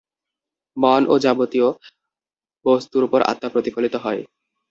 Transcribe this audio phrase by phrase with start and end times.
[0.77, 1.67] মন ও যাবতীয়
[2.65, 4.21] বস্তুর উপর আত্মা প্রতিফলিত হয়।